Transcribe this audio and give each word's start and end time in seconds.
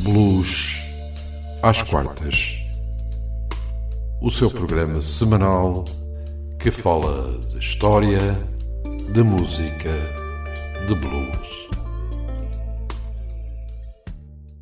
Blues 0.00 0.78
às 1.62 1.82
quartas. 1.82 2.58
O 4.20 4.30
seu 4.30 4.50
programa 4.50 5.00
semanal 5.00 5.84
que 6.58 6.70
fala 6.70 7.38
de 7.50 7.58
história, 7.58 8.20
de 9.12 9.22
música, 9.22 9.90
de 10.86 10.94
blues. 10.94 11.68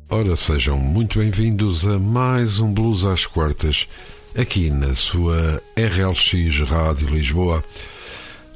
Ora, 0.09 0.35
sejam 0.35 0.77
muito 0.77 1.19
bem-vindos 1.19 1.85
a 1.85 1.99
mais 1.99 2.59
um 2.59 2.73
Blues 2.73 3.05
às 3.05 3.25
quartas, 3.25 3.87
aqui 4.37 4.69
na 4.69 4.95
sua 4.95 5.61
RLX 5.75 6.69
Rádio 6.69 7.09
Lisboa. 7.09 7.63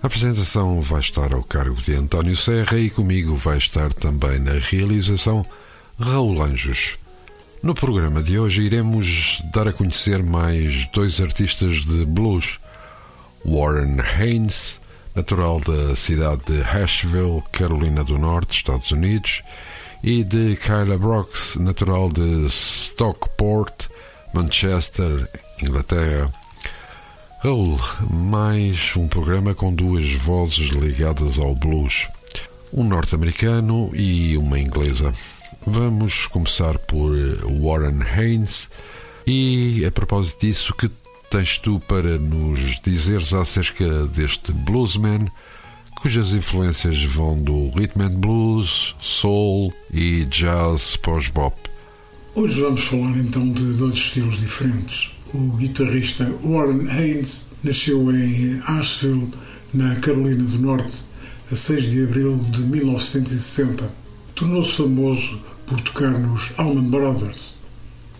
A 0.02 0.07
apresentação 0.07 0.80
vai 0.80 1.02
estar 1.02 1.34
ao 1.34 1.43
cargo 1.43 1.82
de 1.82 1.93
António 1.93 2.36
Serra 2.36 2.80
e 2.80 2.89
comigo 2.89 3.36
vai 3.36 3.57
estar 3.57 3.91
também 3.91 4.39
na 4.39 4.54
realização 4.54 5.46
Raul 6.02 6.41
Anjos. 6.41 6.97
No 7.62 7.73
programa 7.73 8.23
de 8.23 8.39
hoje 8.39 8.62
iremos 8.62 9.41
dar 9.53 9.67
a 9.67 9.73
conhecer 9.73 10.23
mais 10.23 10.88
dois 10.94 11.20
artistas 11.20 11.84
de 11.84 12.05
blues. 12.05 12.58
Warren 13.45 13.98
Haynes, 13.99 14.80
natural 15.13 15.59
da 15.59 15.94
cidade 15.98 16.41
de 16.45 16.62
Asheville, 16.62 17.44
Carolina 17.52 18.02
do 18.02 18.17
Norte, 18.17 18.55
Estados 18.55 18.91
Unidos, 18.91 19.41
e 20.02 20.23
de 20.23 20.55
Kyla 20.55 20.98
Brooks, 20.98 21.58
natural 21.58 22.08
de 22.09 22.45
Stockport, 22.47 23.89
Manchester, 24.34 25.30
Inglaterra. 25.61 26.31
Raul, 27.44 27.77
mais 28.09 28.95
um 28.95 29.05
programa 29.09 29.53
com 29.53 29.73
duas 29.73 30.09
vozes 30.13 30.70
ligadas 30.70 31.38
ao 31.38 31.53
blues, 31.53 32.08
um 32.72 32.86
norte-americano 32.86 33.91
e 33.94 34.38
uma 34.38 34.58
inglesa. 34.58 35.11
Vamos 35.66 36.26
começar 36.27 36.77
por 36.80 37.12
Warren 37.62 38.02
Haynes 38.02 38.70
e 39.28 39.86
a 39.86 39.92
propósito 39.92 40.42
disso, 40.42 40.73
que 40.73 40.89
tens 41.30 41.59
tu 41.59 41.80
para 41.81 42.17
nos 42.17 42.80
dizeres 42.81 43.33
acerca 43.33 44.06
deste 44.08 44.52
bluesman 44.52 45.30
cujas 46.02 46.33
influências 46.33 47.03
vão 47.03 47.42
do 47.44 47.70
rhythm 47.72 48.02
and 48.02 48.20
blues, 48.20 48.95
soul 49.02 49.73
e 49.94 50.23
jazz 50.25 50.95
pós-bop? 50.95 51.56
Hoje 52.36 52.61
vamos 52.61 52.83
falar 52.83 53.17
então 53.17 53.50
de 53.50 53.73
dois 53.73 53.95
estilos 53.95 54.39
diferentes. 54.39 55.11
O 55.33 55.58
guitarrista 55.58 56.31
Warren 56.42 56.89
Haynes 56.89 57.50
nasceu 57.64 58.09
em 58.16 58.61
Asheville, 58.66 59.30
na 59.73 59.95
Carolina 59.98 60.44
do 60.44 60.58
Norte, 60.58 61.03
a 61.52 61.55
6 61.55 61.92
de 61.92 62.03
abril 62.03 62.38
de 62.50 62.61
1960. 62.61 63.92
Tornou-se 64.36 64.78
famoso 64.78 65.39
por 65.70 65.80
tocar 65.81 66.20
nos 66.20 66.52
Allman 66.58 66.89
Brothers. 66.89 67.56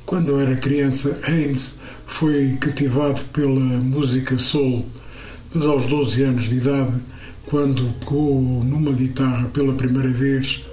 Quando 0.06 0.40
era 0.40 0.56
criança, 0.56 1.20
Haynes 1.24 1.80
foi 2.06 2.56
cativado 2.62 3.22
pela 3.34 3.60
música 3.60 4.38
soul, 4.38 4.86
mas 5.54 5.66
aos 5.66 5.88
12 5.88 6.24
anos 6.24 6.44
de 6.48 6.58
idade, 6.58 7.02
quando 7.48 7.92
pegou 8.00 8.64
numa 8.64 8.94
guitarra 8.94 9.48
pela 9.48 9.74
primeira 9.74 10.10
vez, 10.10 10.64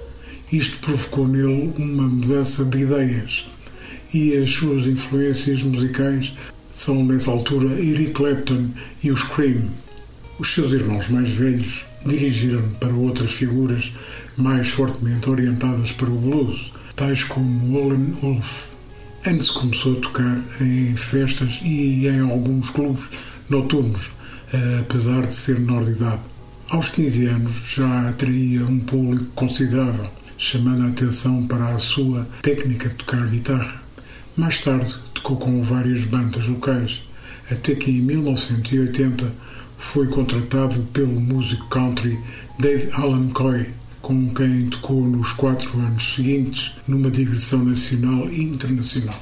isto 0.53 0.77
provocou 0.79 1.27
nele 1.27 1.73
uma 1.77 2.07
mudança 2.07 2.63
de 2.63 2.81
ideias 2.81 3.49
e 4.13 4.35
as 4.35 4.51
suas 4.51 4.85
influências 4.85 5.63
musicais 5.63 6.35
são, 6.71 7.03
nessa 7.03 7.31
altura, 7.31 7.69
Eric 7.79 8.11
Clapton 8.11 8.67
e 9.03 9.09
os 9.09 9.23
Cream. 9.23 9.63
Os 10.37 10.53
seus 10.53 10.71
irmãos 10.73 11.09
mais 11.09 11.29
velhos 11.29 11.86
dirigiram 12.05 12.63
para 12.79 12.93
outras 12.93 13.31
figuras 13.31 13.93
mais 14.35 14.69
fortemente 14.69 15.29
orientadas 15.29 15.91
para 15.91 16.09
o 16.09 16.17
blues, 16.17 16.71
tais 16.95 17.23
como 17.23 17.77
Olin 17.77 18.11
Wolf. 18.21 18.65
Antes 19.25 19.49
começou 19.49 19.97
a 19.97 20.01
tocar 20.01 20.41
em 20.61 20.95
festas 20.95 21.59
e 21.63 22.07
em 22.07 22.21
alguns 22.21 22.69
clubes 22.69 23.09
noturnos, 23.49 24.11
apesar 24.79 25.25
de 25.25 25.33
ser 25.33 25.59
menor 25.59 25.83
de 25.83 25.91
idade. 25.91 26.21
Aos 26.69 26.89
15 26.89 27.25
anos 27.25 27.55
já 27.75 28.09
atraía 28.09 28.65
um 28.65 28.79
público 28.79 29.25
considerável, 29.35 30.09
chamando 30.37 30.85
a 30.85 30.89
atenção 30.89 31.45
para 31.47 31.69
a 31.69 31.79
sua 31.79 32.27
técnica 32.41 32.89
de 32.89 32.95
tocar 32.95 33.27
guitarra. 33.27 33.81
Mais 34.37 34.59
tarde 34.59 34.93
tocou 35.13 35.37
com 35.37 35.63
várias 35.63 36.03
bandas 36.03 36.47
locais, 36.47 37.03
até 37.49 37.73
que 37.73 37.89
em 37.89 38.01
1980 38.01 39.33
foi 39.77 40.07
contratado 40.07 40.81
pelo 40.93 41.19
músico 41.19 41.67
country 41.67 42.19
Dave 42.59 42.89
Allen 42.93 43.29
Coy, 43.29 43.67
com 44.01 44.29
quem 44.29 44.67
tocou 44.67 45.03
nos 45.03 45.31
quatro 45.33 45.79
anos 45.79 46.15
seguintes 46.15 46.73
numa 46.87 47.11
digressão 47.11 47.63
nacional 47.63 48.29
e 48.29 48.43
internacional. 48.43 49.21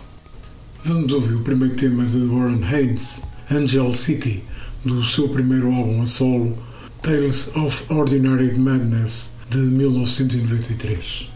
Vamos 0.83 1.11
ouvir 1.11 1.35
o 1.35 1.41
primeiro 1.41 1.75
tema 1.75 2.05
de 2.05 2.19
Warren 2.25 2.63
Haynes, 2.63 3.21
Angel 3.51 3.93
City, 3.93 4.43
do 4.83 5.03
seu 5.03 5.27
primeiro 5.29 5.73
álbum 5.73 6.01
a 6.01 6.07
solo, 6.07 6.55
Tales 7.01 7.49
of 7.55 7.91
Ordinary 7.91 8.57
Madness, 8.57 9.31
de 9.49 9.57
1993. 9.57 11.34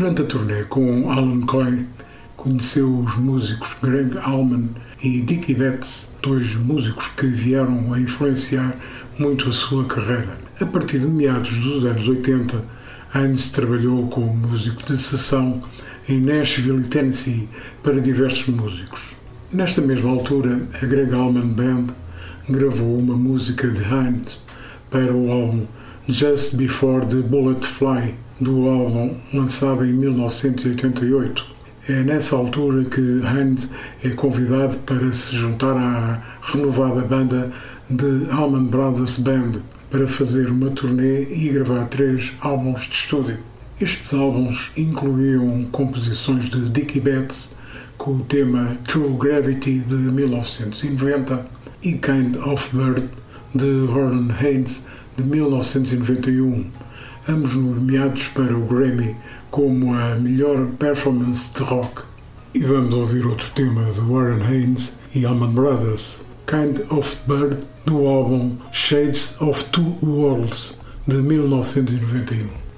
Durante 0.00 0.22
a 0.22 0.24
turnê 0.24 0.64
com 0.64 1.10
Alan 1.10 1.42
Coy, 1.42 1.84
conheceu 2.34 2.90
os 3.00 3.18
músicos 3.18 3.76
Greg 3.82 4.16
Allman 4.16 4.70
e 5.02 5.20
Dickie 5.20 5.52
Betts, 5.52 6.08
dois 6.22 6.54
músicos 6.54 7.08
que 7.08 7.26
vieram 7.26 7.92
a 7.92 8.00
influenciar 8.00 8.74
muito 9.18 9.50
a 9.50 9.52
sua 9.52 9.84
carreira. 9.84 10.38
A 10.58 10.64
partir 10.64 11.00
de 11.00 11.06
meados 11.06 11.54
dos 11.58 11.84
anos 11.84 12.08
80, 12.08 12.64
Hines 13.14 13.50
trabalhou 13.50 14.08
como 14.08 14.34
músico 14.34 14.82
de 14.86 14.96
sessão 14.96 15.62
em 16.08 16.18
Nashville, 16.18 16.88
Tennessee, 16.88 17.46
para 17.82 18.00
diversos 18.00 18.46
músicos. 18.46 19.14
Nesta 19.52 19.82
mesma 19.82 20.12
altura, 20.12 20.66
a 20.80 20.86
Greg 20.86 21.12
Allman 21.12 21.48
Band 21.48 21.88
gravou 22.48 22.96
uma 22.96 23.18
música 23.18 23.68
de 23.68 23.82
Hines 23.82 24.42
para 24.90 25.12
o 25.12 25.30
álbum 25.30 25.66
Just 26.10 26.56
Before 26.56 27.06
the 27.06 27.22
Bullet 27.22 27.64
Fly, 27.64 28.14
do 28.40 28.68
álbum 28.68 29.14
lançado 29.32 29.84
em 29.84 29.92
1988. 29.92 31.46
É 31.88 32.02
nessa 32.02 32.34
altura 32.34 32.84
que 32.84 33.00
Hines 33.00 33.68
é 34.02 34.08
convidado 34.10 34.76
para 34.78 35.12
se 35.12 35.36
juntar 35.36 35.76
à 35.76 36.20
renovada 36.42 37.02
banda 37.02 37.52
de 37.88 38.28
Allman 38.32 38.66
Brothers 38.66 39.20
Band 39.20 39.60
para 39.88 40.04
fazer 40.08 40.48
uma 40.50 40.70
turnê 40.70 41.32
e 41.32 41.48
gravar 41.48 41.84
três 41.84 42.32
álbuns 42.40 42.88
de 42.88 42.94
estúdio. 42.94 43.38
Estes 43.80 44.12
álbuns 44.12 44.72
incluíam 44.76 45.64
composições 45.70 46.46
de 46.46 46.68
Dickie 46.70 46.98
Betts 46.98 47.54
com 47.96 48.16
o 48.16 48.24
tema 48.24 48.76
True 48.88 49.16
Gravity 49.16 49.78
de 49.78 49.94
1990 49.94 51.46
e 51.84 51.92
Kind 51.92 52.36
of 52.44 52.76
Bird 52.76 53.08
de 53.54 53.86
Warren 53.86 54.30
Haynes 54.40 54.82
de 55.20 55.28
1991, 55.28 56.66
ambos 57.28 57.54
nomeados 57.54 58.28
para 58.28 58.56
o 58.56 58.66
Grammy 58.66 59.14
como 59.50 59.94
a 59.94 60.14
melhor 60.16 60.66
performance 60.78 61.52
de 61.54 61.62
rock. 61.64 62.04
E 62.54 62.60
vamos 62.60 62.94
ouvir 62.94 63.26
outro 63.26 63.50
tema 63.54 63.84
de 63.92 64.00
Warren 64.00 64.42
Haynes 64.42 64.94
e 65.14 65.26
Allman 65.26 65.52
Brothers, 65.52 66.22
Kind 66.46 66.80
of 66.90 67.16
Bird, 67.26 67.58
do 67.84 68.06
álbum 68.06 68.56
Shades 68.72 69.36
of 69.40 69.64
Two 69.66 69.96
Worlds 70.02 70.80
de 71.06 71.18
1991. 71.18 72.69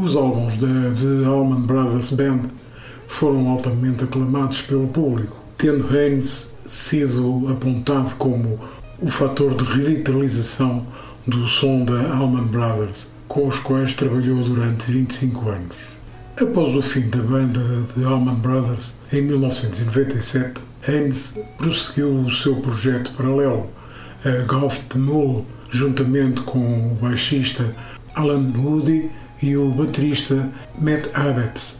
Os 0.00 0.14
álbuns 0.14 0.56
da 0.56 0.66
The 0.94 1.26
Allman 1.26 1.62
Brothers 1.62 2.12
Band 2.12 2.50
foram 3.08 3.48
altamente 3.48 4.04
aclamados 4.04 4.62
pelo 4.62 4.86
público, 4.86 5.36
tendo 5.56 5.88
Haynes 5.88 6.54
sido 6.66 7.48
apontado 7.50 8.14
como 8.14 8.60
o 9.00 9.10
fator 9.10 9.56
de 9.56 9.64
revitalização 9.64 10.86
do 11.26 11.48
som 11.48 11.84
da 11.84 12.14
Allman 12.14 12.44
Brothers, 12.44 13.08
com 13.26 13.48
os 13.48 13.58
quais 13.58 13.92
trabalhou 13.92 14.40
durante 14.44 14.88
25 14.88 15.48
anos. 15.48 15.96
Após 16.40 16.76
o 16.76 16.82
fim 16.82 17.08
da 17.08 17.18
banda 17.18 17.60
de 17.96 18.04
Allman 18.04 18.36
Brothers, 18.36 18.94
em 19.12 19.22
1997, 19.22 20.60
Haynes 20.86 21.34
prosseguiu 21.56 22.20
o 22.20 22.30
seu 22.30 22.54
projeto 22.56 23.12
paralelo, 23.16 23.66
a 24.24 24.44
Golf 24.46 24.78
the 24.90 24.98
Mule, 24.98 25.44
juntamente 25.70 26.40
com 26.42 26.92
o 26.92 26.98
baixista 27.00 27.74
Alan 28.14 28.52
Woody 28.56 29.10
e 29.42 29.56
o 29.56 29.70
baterista 29.70 30.50
Matt 30.78 31.06
Abbott, 31.14 31.76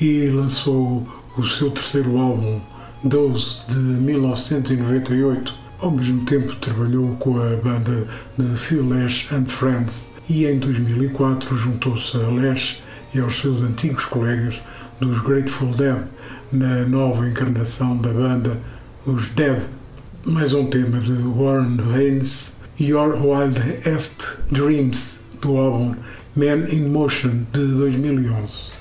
e 0.00 0.28
lançou 0.28 1.06
o 1.36 1.44
seu 1.44 1.70
terceiro 1.70 2.18
álbum, 2.18 2.60
Dose, 3.04 3.58
de 3.68 3.76
1998. 3.76 5.54
Ao 5.78 5.90
mesmo 5.90 6.24
tempo 6.24 6.56
trabalhou 6.56 7.14
com 7.16 7.38
a 7.40 7.56
banda 7.56 8.06
de 8.38 8.56
Phil 8.56 8.88
Lash 8.88 9.30
and 9.32 9.44
Friends 9.46 10.06
e 10.28 10.46
em 10.46 10.58
2004 10.58 11.56
juntou-se 11.56 12.16
a 12.16 12.28
Lash 12.28 12.82
e 13.14 13.20
aos 13.20 13.38
seus 13.38 13.60
antigos 13.60 14.06
colegas 14.06 14.60
dos 15.00 15.20
Grateful 15.20 15.68
Dead 15.68 15.98
na 16.50 16.84
nova 16.86 17.28
encarnação 17.28 17.96
da 17.98 18.12
banda, 18.12 18.58
os 19.06 19.28
Dead. 19.28 19.60
Mais 20.24 20.54
um 20.54 20.66
tema 20.66 20.98
de 20.98 21.12
Warren 21.12 21.78
Haynes, 21.94 22.52
Your 22.80 23.14
Wildest 23.22 24.38
Dreams, 24.50 25.20
do 25.40 25.56
álbum 25.56 25.94
Man 26.36 26.68
in 26.68 26.90
Motion 26.90 27.46
de 27.50 27.66
2011. 27.66 28.75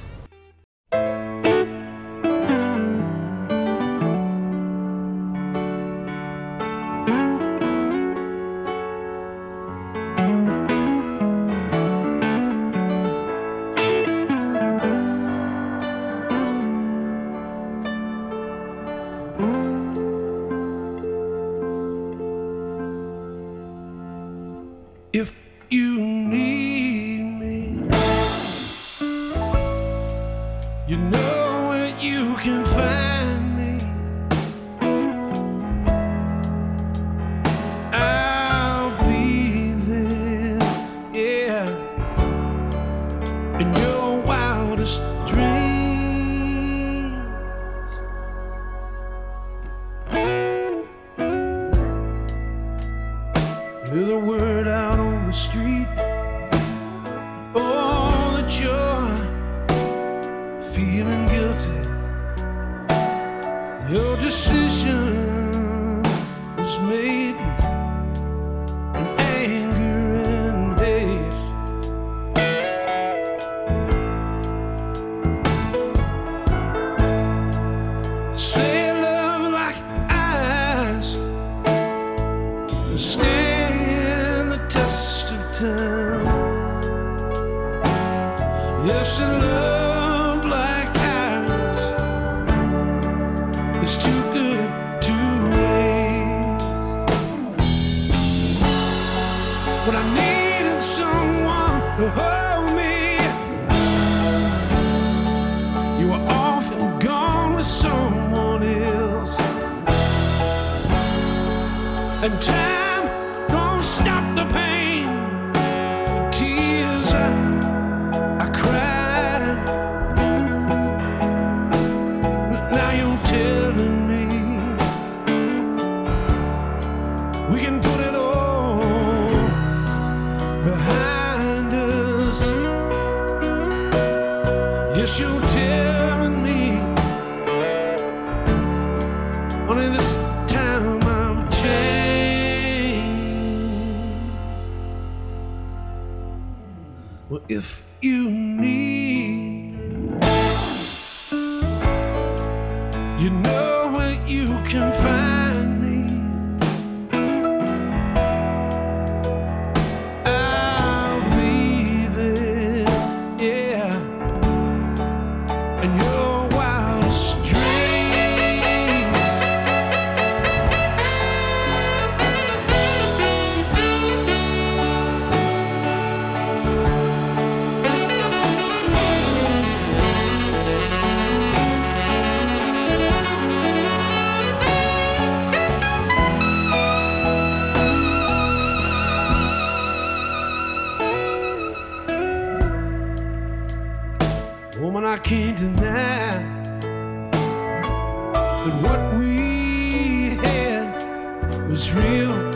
Was 201.68 201.92
real. 201.94 202.55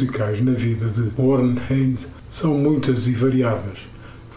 Musicais 0.00 0.40
na 0.40 0.52
vida 0.52 0.86
de 0.86 1.12
Warren 1.18 1.56
Haynes 1.68 2.08
são 2.30 2.54
muitas 2.54 3.06
e 3.06 3.12
variadas. 3.12 3.80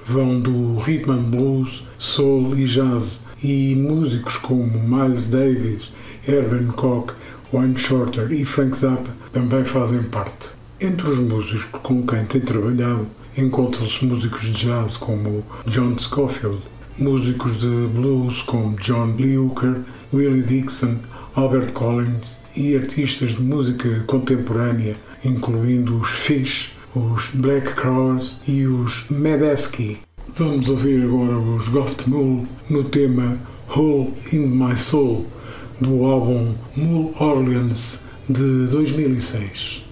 Vão 0.06 0.38
do 0.42 0.76
rhythm 0.76 1.12
and 1.12 1.30
blues, 1.30 1.84
soul 1.98 2.58
e 2.58 2.66
jazz, 2.66 3.22
e 3.42 3.74
músicos 3.76 4.36
como 4.36 4.78
Miles 4.84 5.28
Davis, 5.28 5.90
Herbie 6.28 6.66
Hancock, 6.66 7.14
Wayne 7.54 7.78
Shorter 7.78 8.30
e 8.34 8.44
Frank 8.44 8.78
Zappa 8.78 9.16
também 9.32 9.64
fazem 9.64 10.04
parte. 10.04 10.50
Entre 10.82 11.10
os 11.10 11.20
músicos 11.20 11.64
com 11.82 12.06
quem 12.06 12.26
tem 12.26 12.42
trabalhado, 12.42 13.08
encontram-se 13.38 14.04
músicos 14.04 14.42
de 14.42 14.66
jazz 14.66 14.98
como 14.98 15.46
John 15.66 15.98
Scofield, 15.98 16.60
músicos 16.98 17.58
de 17.58 17.88
blues 17.94 18.42
como 18.42 18.76
John 18.82 19.16
Lee 19.18 19.38
Hooker, 19.38 19.80
Willie 20.14 20.44
Dixon, 20.44 20.98
Albert 21.36 21.72
Collins 21.72 22.38
e 22.54 22.76
artistas 22.76 23.32
de 23.32 23.42
música 23.42 24.04
contemporânea, 24.06 24.98
incluindo 25.24 26.00
os 26.00 26.10
Fish, 26.10 26.74
os 26.96 27.30
Black 27.36 27.76
Crowes 27.76 28.40
e 28.48 28.66
os 28.66 29.06
Medeski. 29.10 30.00
Vamos 30.36 30.70
ouvir 30.70 31.04
agora 31.04 31.38
os 31.38 31.68
Goft 31.68 32.10
Mule 32.10 32.48
no 32.70 32.84
tema 32.86 33.38
Hole 33.70 34.14
in 34.32 34.48
My 34.48 34.78
Soul, 34.78 35.26
do 35.80 36.06
álbum 36.06 36.56
Mule 36.76 37.14
Orleans 37.20 38.02
de 38.28 38.68
2006. 38.68 39.84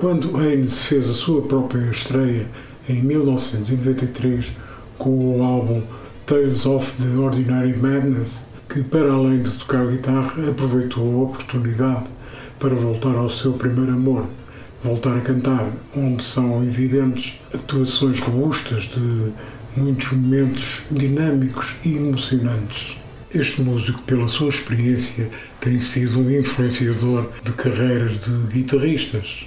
Quando 0.00 0.34
Haynes 0.34 0.86
fez 0.86 1.10
a 1.10 1.12
sua 1.12 1.42
própria 1.42 1.90
estreia 1.90 2.46
em 2.88 3.02
1993 3.02 4.50
com 4.96 5.36
o 5.36 5.42
álbum 5.42 5.82
Tales 6.24 6.64
of 6.64 6.90
the 7.02 7.18
Ordinary 7.18 7.76
Madness, 7.76 8.46
que 8.66 8.82
para 8.82 9.12
além 9.12 9.42
de 9.42 9.50
tocar 9.50 9.86
guitarra 9.86 10.48
aproveitou 10.48 11.04
a 11.04 11.24
oportunidade 11.24 12.04
para 12.58 12.74
voltar 12.74 13.14
ao 13.14 13.28
seu 13.28 13.52
primeiro 13.52 13.92
amor, 13.92 14.24
voltar 14.82 15.18
a 15.18 15.20
cantar, 15.20 15.70
onde 15.94 16.24
são 16.24 16.64
evidentes 16.64 17.38
atuações 17.52 18.20
robustas 18.20 18.84
de 18.84 19.32
muitos 19.76 20.12
momentos 20.12 20.80
dinâmicos 20.90 21.76
e 21.84 21.98
emocionantes. 21.98 22.96
Este 23.34 23.60
músico, 23.60 24.00
pela 24.04 24.28
sua 24.28 24.48
experiência, 24.48 25.28
tem 25.60 25.78
sido 25.78 26.20
um 26.20 26.30
influenciador 26.30 27.30
de 27.44 27.52
carreiras 27.52 28.18
de 28.18 28.32
guitarristas. 28.50 29.46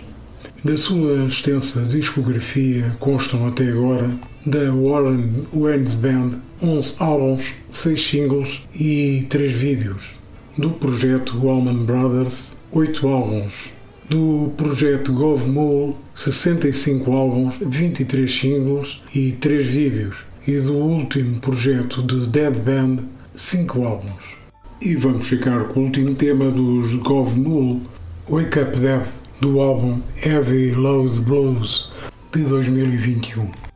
Da 0.63 0.77
sua 0.77 1.25
extensa 1.25 1.81
discografia 1.81 2.95
constam 2.97 3.45
até 3.45 3.67
agora 3.67 4.09
da 4.45 4.73
Warren 4.73 5.45
Wayne's 5.53 5.93
Band 5.93 6.39
11 6.61 6.95
álbuns, 6.99 7.53
6 7.69 8.01
singles 8.01 8.61
e 8.73 9.25
3 9.27 9.51
vídeos. 9.51 10.15
Do 10.57 10.69
projeto 10.69 11.49
Allman 11.49 11.83
Brothers, 11.83 12.55
8 12.71 13.05
álbuns. 13.09 13.73
Do 14.09 14.53
projeto 14.55 15.11
Gov 15.11 15.49
Mule, 15.49 15.95
65 16.13 17.11
álbuns, 17.11 17.57
23 17.59 18.33
singles 18.33 19.01
e 19.13 19.33
3 19.33 19.67
vídeos. 19.67 20.23
E 20.47 20.61
do 20.61 20.75
último 20.77 21.41
projeto 21.41 22.01
de 22.01 22.25
Dead 22.27 22.53
Band, 22.53 22.99
5 23.35 23.85
álbuns. 23.85 24.37
E 24.79 24.95
vamos 24.95 25.27
ficar 25.27 25.65
com 25.65 25.81
o 25.81 25.83
último 25.83 26.15
tema 26.15 26.49
dos 26.49 26.95
Gov 27.01 27.35
Mule, 27.35 27.81
Wake 28.29 28.59
Up 28.59 28.79
Death, 28.79 29.22
do 29.39 29.61
álbum 29.61 30.01
Heavy 30.15 30.71
Load 30.71 31.21
Blues 31.21 31.91
de 32.33 32.43
2021. 32.43 33.72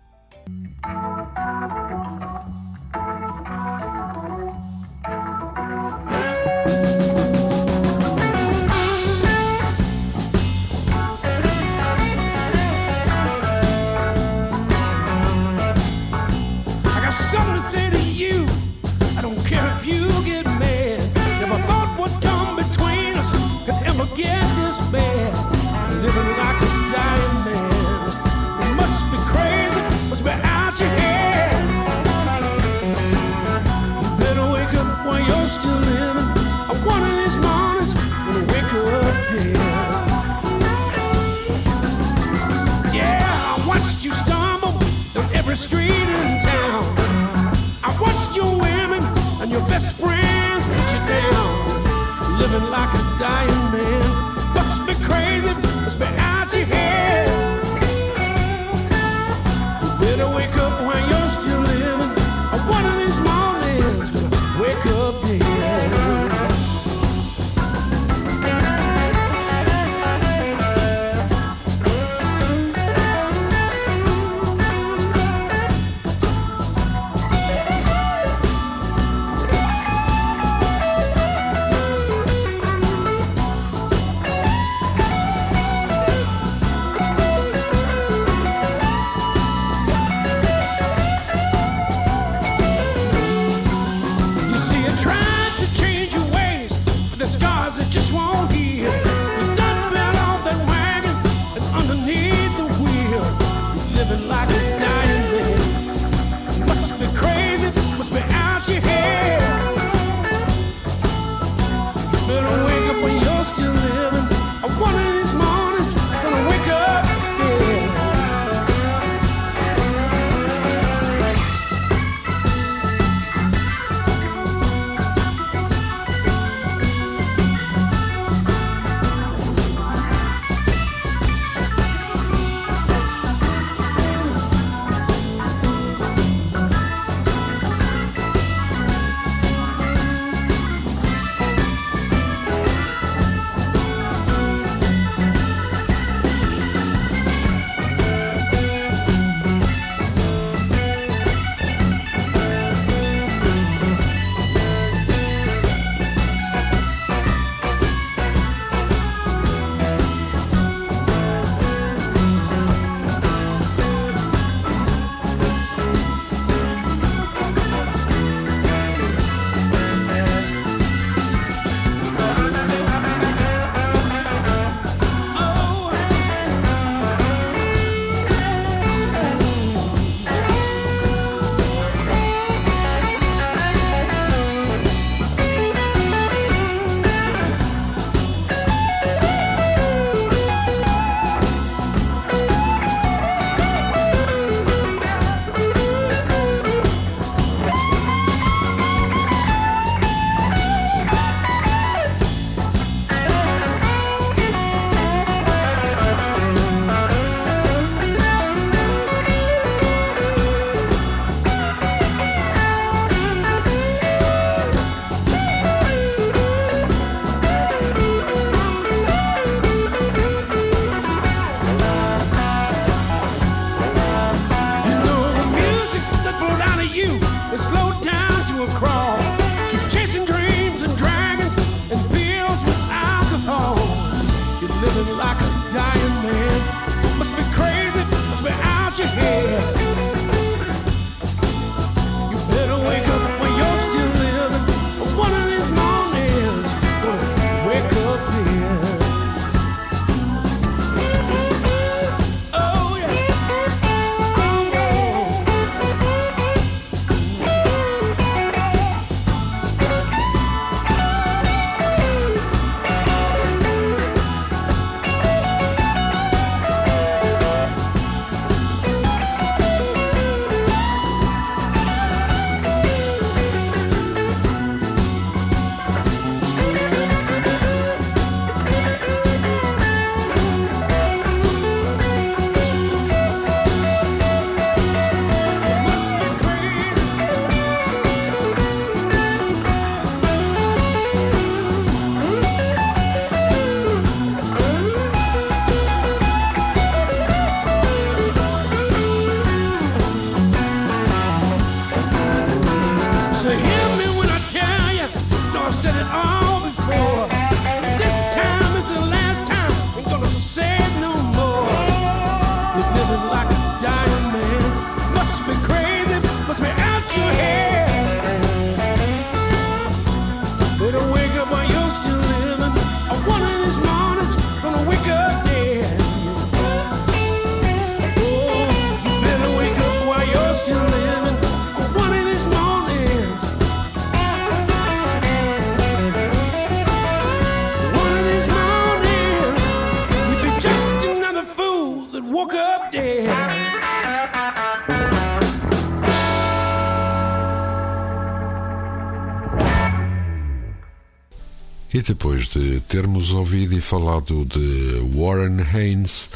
E 351.98 352.02
depois 352.04 352.48
de 352.50 352.80
termos 352.82 353.34
ouvido 353.34 353.76
e 353.76 353.82
falado 353.82 354.46
de 354.46 355.02
Warren 355.16 355.64
Haynes, 355.64 356.30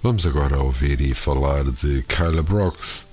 vamos 0.00 0.24
agora 0.24 0.60
ouvir 0.60 1.00
e 1.00 1.12
falar 1.12 1.64
de 1.64 2.04
Kyla 2.04 2.40
Brooks. 2.40 3.04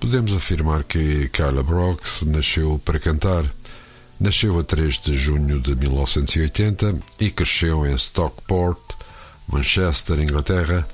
Podemos 0.00 0.32
afirmar 0.32 0.82
que 0.82 1.28
Kyla 1.28 1.62
Brooks 1.62 2.22
nasceu 2.22 2.80
para 2.82 2.98
cantar. 2.98 3.44
Nasceu 4.18 4.58
a 4.58 4.64
3 4.64 4.98
de 4.98 5.14
junho 5.14 5.60
de 5.60 5.74
1980 5.76 6.98
e 7.20 7.30
cresceu 7.30 7.86
em 7.86 7.94
Stockport, 7.96 8.80
Manchester, 9.46 10.18
Inglaterra, 10.18 10.88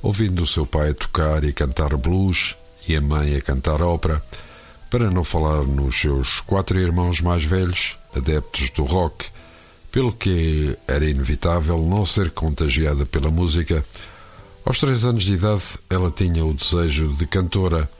ouvindo 0.00 0.44
o 0.44 0.46
seu 0.46 0.64
pai 0.64 0.94
tocar 0.94 1.42
e 1.42 1.52
cantar 1.52 1.96
blues 1.96 2.54
e 2.86 2.94
a 2.94 3.00
mãe 3.00 3.34
a 3.34 3.40
cantar 3.40 3.82
ópera, 3.82 4.22
para 4.92 5.10
não 5.10 5.24
falar 5.24 5.64
nos 5.64 6.00
seus 6.00 6.38
quatro 6.38 6.78
irmãos 6.78 7.20
mais 7.20 7.42
velhos, 7.42 7.98
adeptos 8.14 8.70
do 8.70 8.84
rock, 8.84 9.26
pelo 9.98 10.12
que 10.12 10.78
era 10.86 11.04
inevitável 11.04 11.76
não 11.84 12.06
ser 12.06 12.30
contagiada 12.30 13.04
pela 13.04 13.32
música. 13.32 13.84
Aos 14.64 14.78
três 14.78 15.04
anos 15.04 15.24
de 15.24 15.34
idade, 15.34 15.76
ela 15.90 16.08
tinha 16.08 16.44
o 16.44 16.54
desejo 16.54 17.08
de 17.14 17.26
cantora, 17.26 17.90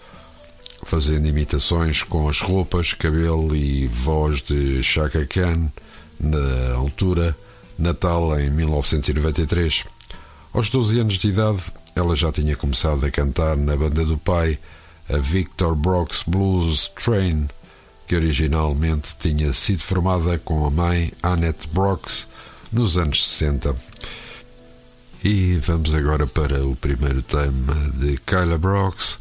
fazendo 0.84 1.26
imitações 1.26 2.04
com 2.04 2.28
as 2.28 2.40
roupas, 2.40 2.92
cabelo 2.92 3.56
e 3.56 3.88
voz 3.88 4.44
de 4.44 4.80
Chaka 4.80 5.26
Khan, 5.26 5.72
na 6.20 6.74
altura, 6.76 7.36
Natal 7.76 8.38
em 8.38 8.48
1993. 8.48 9.82
Aos 10.54 10.70
12 10.70 11.00
anos 11.00 11.14
de 11.14 11.30
idade, 11.30 11.64
ela 11.96 12.14
já 12.14 12.30
tinha 12.30 12.54
começado 12.54 13.04
a 13.04 13.10
cantar 13.10 13.56
na 13.56 13.76
banda 13.76 14.04
do 14.04 14.16
pai, 14.16 14.56
a 15.12 15.16
Victor 15.16 15.74
Brooks 15.74 16.22
Blues 16.24 16.92
Train, 16.94 17.48
que 18.08 18.16
originalmente 18.16 19.14
tinha 19.18 19.52
sido 19.52 19.80
formada 19.80 20.38
com 20.38 20.64
a 20.64 20.70
mãe 20.70 21.12
Annette 21.22 21.68
Brooks 21.68 22.26
nos 22.72 22.96
anos 22.96 23.22
60. 23.28 23.76
E 25.22 25.58
vamos 25.58 25.92
agora 25.94 26.26
para 26.26 26.64
o 26.64 26.74
primeiro 26.74 27.20
tema 27.22 27.74
de 27.94 28.16
Kyla 28.26 28.56
Brooks, 28.56 29.18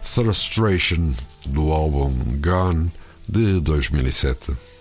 Frustration, 0.00 1.12
do 1.44 1.72
álbum 1.72 2.10
Gone 2.40 2.90
de 3.28 3.60
2007. 3.60 4.71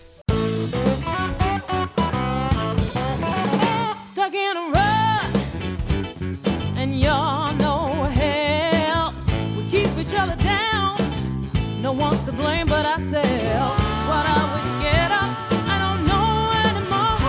No 11.92 11.98
one's 11.98 12.26
to 12.26 12.32
blame 12.32 12.68
but 12.68 12.86
ourselves. 12.86 13.28
Oh, 13.28 13.76
it's 13.92 14.04
what 14.08 14.26
I 14.26 14.42
was 14.54 14.66
scared 14.76 15.12
of. 15.12 15.30
I 15.68 15.78
don't 15.84 16.02
know 16.12 16.52
anymore, 16.70 17.20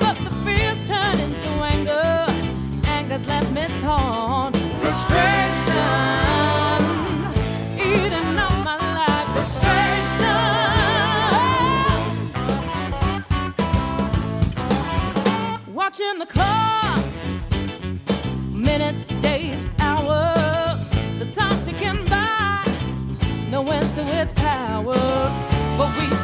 but 0.00 0.16
the 0.24 0.30
fears 0.42 0.80
turn 0.88 1.16
into 1.20 1.48
anger. 1.74 2.24
Anger's 2.88 3.26
left 3.26 3.50
me 3.52 3.66
torn. 3.82 4.52
Frustration, 4.80 5.82
eating 7.88 8.38
up 8.38 8.56
my 8.64 8.76
life. 8.96 9.28
Frustration. 9.36 9.74
Watching 15.74 16.18
the 16.18 16.26
clock, 16.26 17.04
minutes, 18.50 19.04
days, 19.20 19.68
hours, 19.78 20.90
the 21.18 21.26
time 21.30 21.58
to 21.66 21.72
its 23.98 24.32
powers. 24.32 25.44
But 25.78 25.90
we 25.98 26.15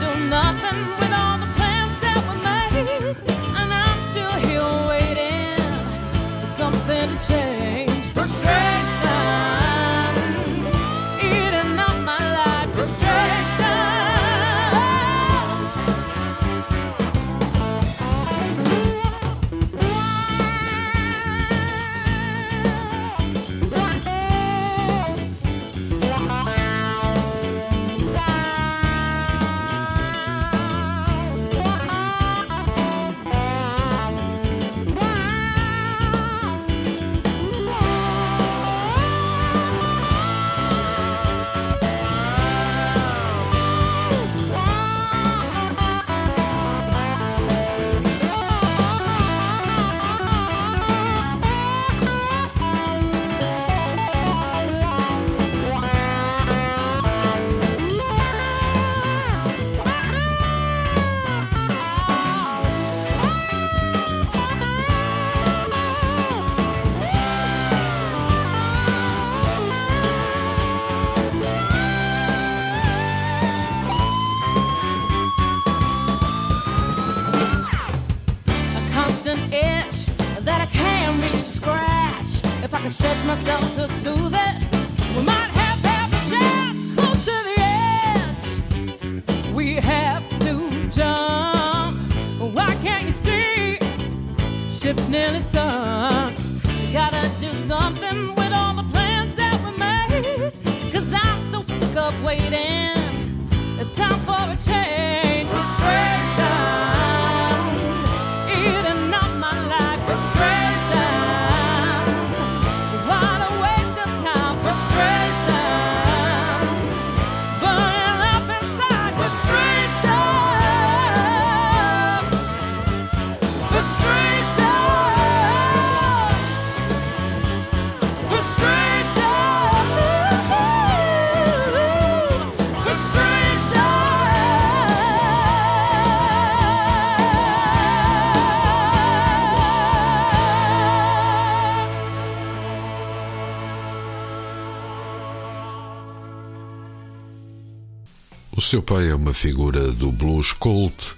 seu 148.73 148.83
pai 148.83 149.11
é 149.11 149.14
uma 149.14 149.35
figura 149.35 149.93
do 149.93 150.11
blues 150.11 150.55
cult, 150.55 151.14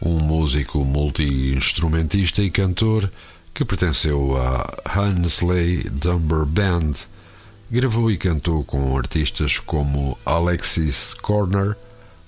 um 0.00 0.20
músico 0.20 0.84
multi-instrumentista 0.84 2.44
e 2.44 2.48
cantor 2.48 3.10
que 3.52 3.64
pertenceu 3.64 4.36
à 4.36 4.72
Hansley 4.86 5.82
Dunbar 5.90 6.46
Band. 6.46 6.92
Gravou 7.72 8.08
e 8.08 8.16
cantou 8.16 8.62
com 8.62 8.96
artistas 8.96 9.58
como 9.58 10.16
Alexis 10.24 11.12
Corner, 11.14 11.76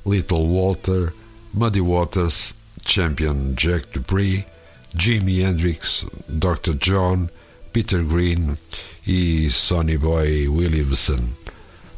Little 0.05 0.49
Walter, 0.49 1.15
Muddy 1.53 1.81
Waters, 1.81 2.53
Champion 2.85 3.55
Jack 3.57 3.87
Dupree, 3.93 4.45
Jimi 4.93 5.43
Hendrix, 5.43 6.05
Dr. 6.29 6.75
John, 6.81 7.29
Peter 7.73 8.03
Green 8.03 8.59
e 9.07 9.49
Sonny 9.51 9.97
Boy 9.97 10.49
Williamson. 10.49 11.44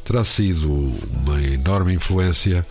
Terá 0.07 0.23
sido 0.23 0.71
uma 0.71 1.41
enorme 1.41 1.93
influência 1.93 2.65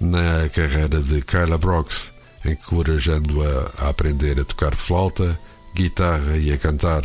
na 0.00 0.48
carreira 0.48 1.00
de 1.00 1.22
Kyla 1.22 1.56
Brooks, 1.56 2.10
encorajando-a 2.44 3.70
a 3.78 3.90
aprender 3.90 4.40
a 4.40 4.44
tocar 4.44 4.74
flauta, 4.74 5.38
guitarra 5.72 6.36
e 6.36 6.52
a 6.52 6.58
cantar. 6.58 7.04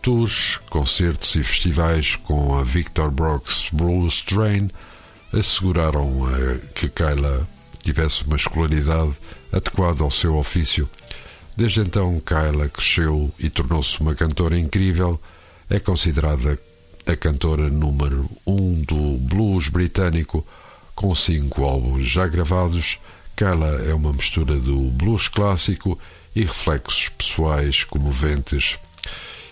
Tours, 0.00 0.60
concertos 0.70 1.34
e 1.34 1.42
festivais 1.42 2.14
com 2.14 2.56
a 2.56 2.62
Victor 2.62 3.10
Brooks 3.10 3.70
Blues 3.72 4.22
Train 4.22 4.70
asseguraram 5.32 6.24
a 6.26 6.58
que 6.72 6.88
Kyla 6.88 7.48
tivesse 7.82 8.22
uma 8.22 8.36
escolaridade 8.36 9.14
adequada 9.52 10.04
ao 10.04 10.12
seu 10.12 10.36
ofício. 10.36 10.88
Desde 11.56 11.80
então, 11.80 12.20
Kyla 12.20 12.68
cresceu 12.68 13.34
e 13.36 13.50
tornou-se 13.50 14.00
uma 14.00 14.14
cantora 14.14 14.56
incrível. 14.56 15.20
É 15.68 15.80
considerada 15.80 16.56
a 17.10 17.16
cantora 17.16 17.68
número 17.68 18.30
um 18.46 18.82
do 18.82 19.18
blues 19.18 19.68
britânico, 19.68 20.46
com 20.94 21.12
cinco 21.12 21.64
álbuns 21.64 22.06
já 22.06 22.26
gravados. 22.28 23.00
Kyla 23.34 23.82
é 23.88 23.92
uma 23.92 24.12
mistura 24.12 24.56
do 24.56 24.76
blues 24.90 25.26
clássico 25.26 25.98
e 26.36 26.42
reflexos 26.44 27.08
pessoais 27.08 27.82
comoventes. 27.82 28.78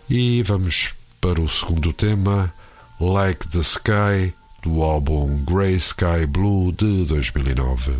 E 0.08 0.40
vamos 0.44 0.90
para 1.20 1.40
o 1.40 1.48
segundo 1.48 1.92
tema, 1.92 2.52
Like 3.00 3.48
the 3.48 3.58
Sky, 3.58 4.32
do 4.62 4.82
álbum 4.82 5.44
Grey 5.44 5.74
Sky 5.74 6.26
Blue 6.28 6.70
de 6.70 7.04
2009. 7.06 7.92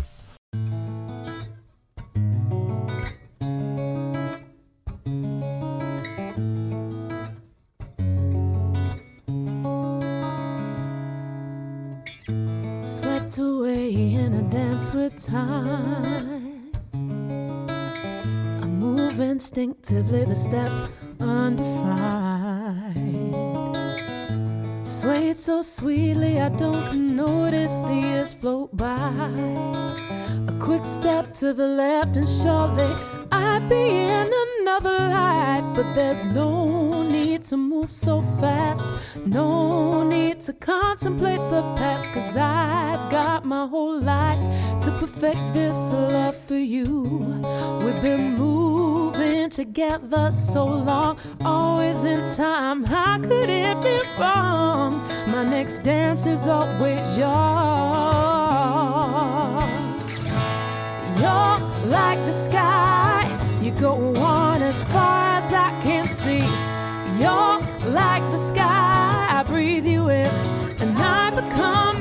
Time. 15.19 16.71
I 16.93 18.65
move 18.65 19.19
instinctively, 19.19 20.23
the 20.23 20.35
steps 20.35 20.87
undefined. 21.19 21.67
Swayed 24.87 25.37
so 25.37 25.61
sweetly, 25.61 26.39
I 26.39 26.49
don't 26.49 27.15
notice 27.15 27.77
the 27.77 27.93
years 27.93 28.33
float 28.33 28.75
by. 28.75 29.31
A 30.47 30.53
quick 30.59 30.85
step 30.85 31.33
to 31.35 31.53
the 31.53 31.67
left, 31.67 32.15
and 32.15 32.27
surely 32.27 32.93
I'd 33.31 33.67
be 33.69 33.75
in 33.75 34.31
another 34.47 34.97
life. 35.09 35.65
But 35.75 35.93
there's 35.95 36.23
no 36.23 37.03
need 37.09 37.43
to 37.45 37.57
move 37.57 37.91
so 37.91 38.21
fast, 38.39 38.87
no 39.25 39.68
to 40.49 40.55
contemplate 40.65 41.43
the 41.51 41.61
past. 41.77 42.05
Cause 42.13 42.35
I've 42.35 43.11
got 43.11 43.45
my 43.45 43.67
whole 43.67 43.99
life 43.99 44.39
to 44.81 44.89
perfect 44.99 45.39
this 45.53 45.77
love 45.91 46.35
for 46.35 46.57
you. 46.57 47.03
We've 47.83 48.01
been 48.01 48.35
moving 48.35 49.51
together 49.51 50.31
so 50.31 50.65
long, 50.65 51.19
always 51.45 52.03
in 52.03 52.21
time. 52.35 52.83
How 52.83 53.19
could 53.19 53.49
it 53.49 53.79
be 53.83 53.99
wrong? 54.19 54.93
My 55.27 55.43
next 55.43 55.83
dance 55.83 56.25
is 56.25 56.47
always 56.47 57.05
yours. 57.15 57.29
You're 61.21 61.59
like 61.97 62.19
the 62.25 62.33
sky, 62.47 63.21
you 63.61 63.71
go 63.73 63.93
on 64.15 64.63
as 64.63 64.81
far 64.93 65.37
as 65.39 65.53
I 65.53 65.69
can 65.83 66.05
see. 66.07 66.43
You're 67.21 67.59
like 67.93 68.23
the 68.31 68.37
sky, 68.37 69.08
breathe 69.59 69.87
you 69.87 70.07
in, 70.07 70.25
and 70.79 70.97
I 70.97 71.31
become 71.31 71.98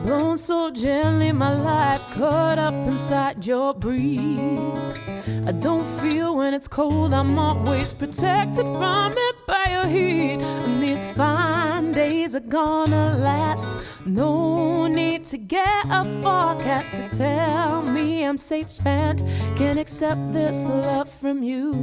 Blown 0.03 0.37
so 0.37 0.69
gently, 0.71 1.31
my 1.31 1.55
life 1.61 2.01
caught 2.15 2.59
up 2.59 2.73
inside 2.87 3.45
your 3.45 3.73
breeze. 3.73 5.09
I 5.47 5.51
don't 5.51 5.87
feel 5.99 6.35
when 6.35 6.53
it's 6.53 6.67
cold, 6.67 7.13
I'm 7.13 7.37
always 7.39 7.93
protected 7.93 8.65
from 8.65 9.13
it 9.17 9.35
by 9.47 9.65
your 9.71 9.85
heat. 9.87 10.41
And 10.41 10.81
these 10.81 11.05
fine 11.13 11.91
days 11.91 12.35
are 12.35 12.39
gonna 12.39 13.17
last. 13.17 13.67
No 14.07 14.85
need 14.85 15.23
to 15.25 15.37
get 15.39 15.85
a 15.89 16.05
forecast 16.21 16.93
to 16.93 17.17
tell 17.17 17.81
me 17.81 18.23
I'm 18.23 18.37
safe 18.37 18.85
and 18.85 19.17
can 19.57 19.79
accept 19.79 20.31
this 20.31 20.63
love 20.63 21.09
from 21.09 21.41
you. 21.41 21.73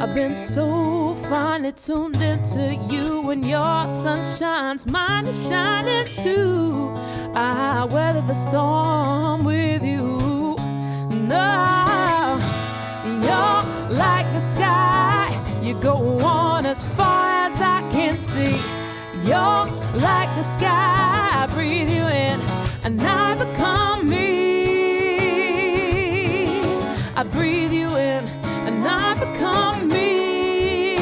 I've 0.00 0.14
been 0.14 0.36
so 0.36 1.16
finely 1.28 1.72
tuned 1.72 2.22
into 2.22 2.76
you, 2.88 3.30
and 3.30 3.44
your 3.44 3.58
sun 3.58 4.24
shines, 4.38 4.86
mine 4.86 5.26
is 5.26 5.48
shining 5.48 6.06
too. 6.22 6.94
I 7.34 7.84
weather 7.90 8.22
the 8.22 8.34
storm 8.34 9.44
with 9.44 9.82
you. 9.82 10.54
No, 11.10 12.38
you're 13.04 13.96
like 13.96 14.26
the 14.32 14.40
sky. 14.40 15.36
You 15.60 15.74
go 15.80 16.16
on 16.18 16.64
as 16.64 16.84
far 16.94 17.46
as 17.46 17.60
I 17.60 17.80
can 17.90 18.16
see. 18.16 18.79
You're 19.24 19.66
like 20.00 20.34
the 20.34 20.42
sky. 20.42 21.42
I 21.42 21.46
breathe 21.52 21.90
you 21.90 22.06
in, 22.06 22.40
and 22.84 23.00
I 23.02 23.34
become 23.34 24.08
me. 24.08 24.28
I 27.14 27.22
breathe 27.22 27.72
you 27.72 27.88
in, 27.96 28.24
and 28.66 28.86
I 28.86 29.14
become 29.14 29.88
me. 29.88 30.96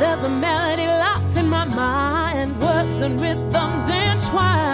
There's 0.00 0.24
a 0.24 0.28
melody 0.28 0.86
locked 0.86 1.36
in 1.36 1.48
my 1.48 1.64
mind, 1.64 2.60
words 2.60 2.98
and 3.00 3.20
rhythms 3.20 3.88
entwined. 3.88 4.67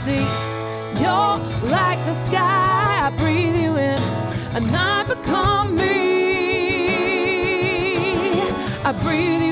I 0.00 0.02
see. 0.02 1.02
You're 1.02 1.38
like 1.70 1.98
the 2.06 2.14
sky. 2.14 3.00
I 3.06 3.10
breathe 3.18 3.56
you 3.56 3.76
in, 3.76 3.98
and 4.54 4.74
I 4.74 5.04
become 5.06 5.76
me. 5.76 6.88
I 8.82 8.92
breathe 9.02 9.42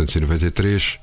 1993, 0.00 0.98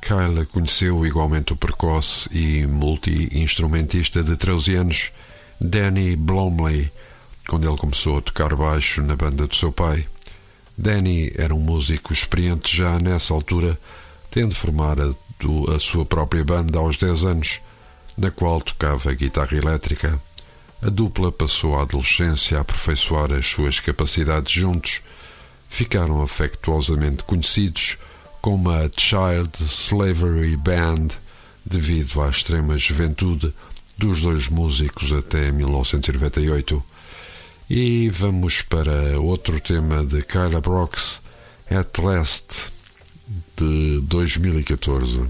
Kyla 0.00 0.44
conheceu 0.46 1.06
igualmente 1.06 1.52
o 1.52 1.56
precoce 1.56 2.28
e 2.32 2.66
multi-instrumentista 2.66 4.22
de 4.22 4.36
13 4.36 4.74
anos, 4.74 5.12
Danny 5.60 6.16
Blomley, 6.16 6.90
quando 7.48 7.68
ele 7.68 7.78
começou 7.78 8.18
a 8.18 8.22
tocar 8.22 8.54
baixo 8.56 9.00
na 9.00 9.14
banda 9.14 9.46
do 9.46 9.54
seu 9.54 9.70
pai. 9.70 10.04
Danny 10.76 11.32
era 11.36 11.54
um 11.54 11.60
músico 11.60 12.12
experiente 12.12 12.76
já 12.76 12.98
nessa 12.98 13.32
altura, 13.32 13.78
tendo 14.30 14.54
formado 14.54 15.16
a 15.74 15.78
sua 15.78 16.04
própria 16.04 16.44
banda 16.44 16.78
aos 16.78 16.96
10 16.96 17.24
anos, 17.24 17.60
na 18.16 18.30
qual 18.30 18.60
tocava 18.60 19.12
guitarra 19.12 19.56
elétrica. 19.56 20.20
A 20.82 20.90
dupla 20.90 21.30
passou 21.30 21.78
a 21.78 21.82
adolescência 21.82 22.58
a 22.58 22.62
aperfeiçoar 22.62 23.32
as 23.32 23.46
suas 23.46 23.78
capacidades 23.78 24.52
juntos. 24.52 25.00
Ficaram 25.70 26.20
afectuosamente 26.22 27.22
conhecidos 27.22 27.98
como 28.42 28.70
a 28.70 28.90
Child 28.94 29.52
Slavery 29.64 30.56
Band, 30.56 31.08
devido 31.64 32.20
à 32.20 32.28
extrema 32.28 32.76
juventude 32.76 33.54
dos 33.96 34.22
dois 34.22 34.48
músicos 34.48 35.12
até 35.12 35.52
1998. 35.52 36.82
E 37.70 38.10
vamos 38.10 38.60
para 38.62 39.18
outro 39.20 39.60
tema 39.60 40.04
de 40.04 40.22
Kyla 40.22 40.60
Brooks, 40.60 41.20
At 41.70 41.96
Last, 41.98 42.72
de 43.56 44.00
2014. 44.02 45.22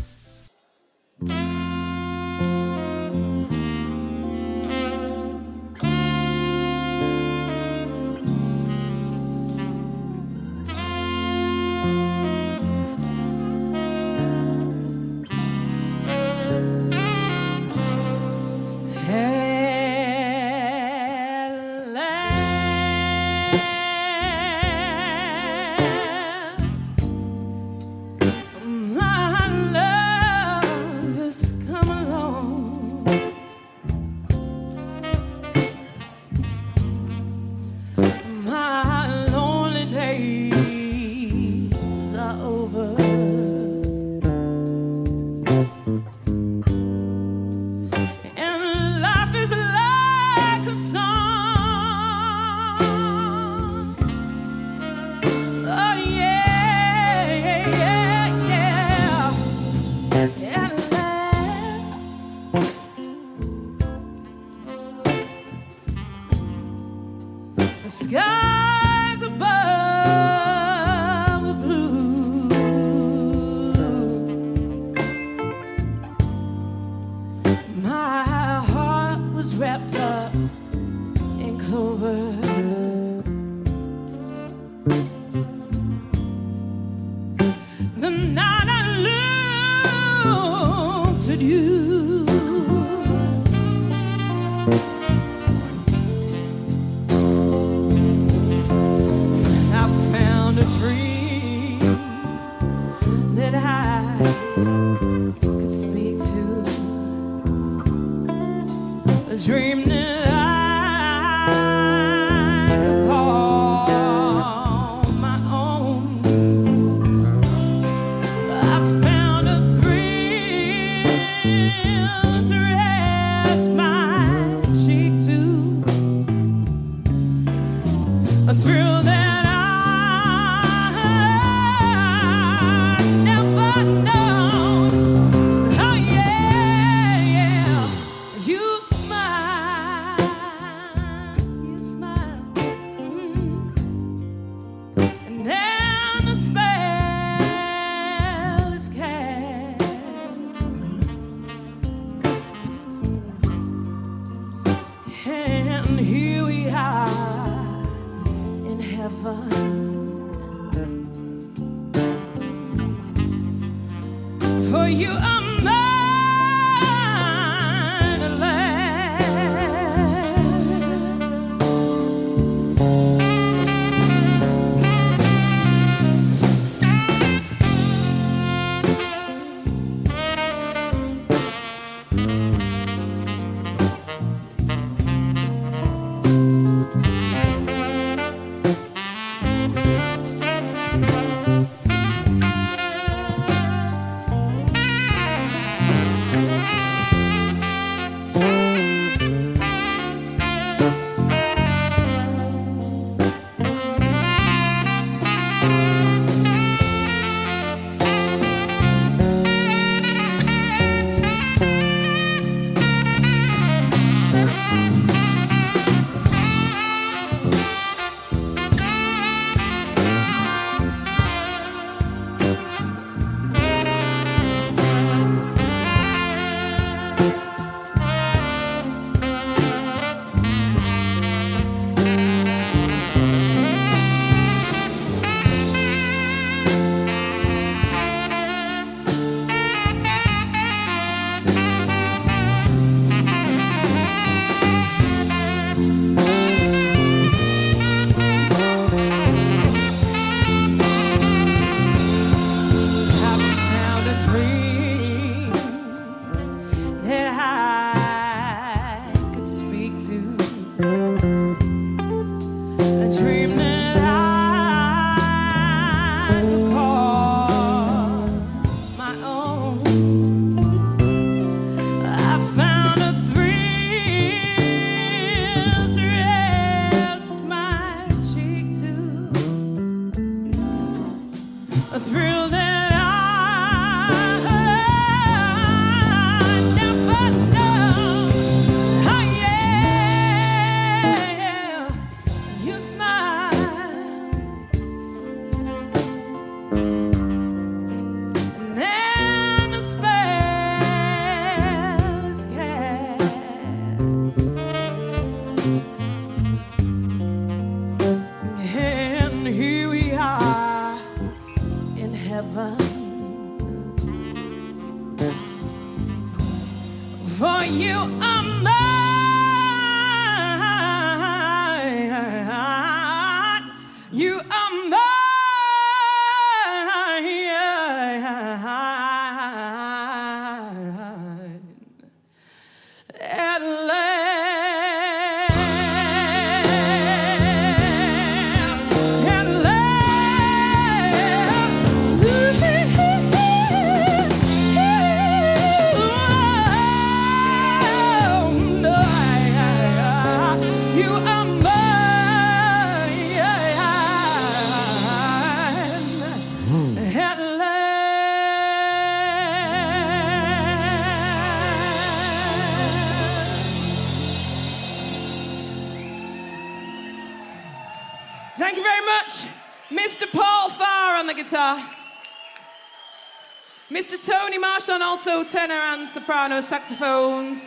On 374.92 375.00
alto, 375.00 375.42
tenor, 375.42 375.72
and 375.72 376.06
soprano 376.06 376.60
saxophones, 376.60 377.66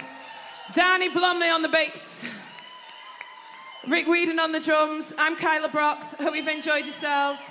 Danny 0.74 1.10
Blumley 1.10 1.52
on 1.52 1.64
the 1.64 1.68
bass, 1.68 2.24
Rick 3.88 4.08
Whedon 4.08 4.40
on 4.40 4.52
the 4.52 4.60
drums. 4.60 5.12
I'm 5.18 5.36
Kyla 5.36 5.70
Brox. 5.70 6.14
Hope 6.14 6.36
you've 6.36 6.48
enjoyed 6.48 6.86
yourselves. 6.86 7.42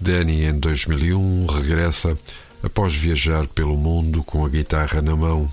Danny, 0.00 0.44
em 0.46 0.58
2001, 0.58 1.46
regressa 1.46 2.18
após 2.62 2.94
viajar 2.94 3.46
pelo 3.48 3.76
mundo 3.76 4.24
com 4.24 4.46
a 4.46 4.48
guitarra 4.48 5.02
na 5.02 5.14
mão. 5.14 5.46